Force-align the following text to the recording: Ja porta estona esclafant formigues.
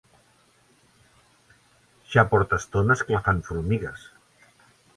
Ja 2.15 2.25
porta 2.31 2.59
estona 2.63 2.99
esclafant 2.99 3.45
formigues. 3.51 4.09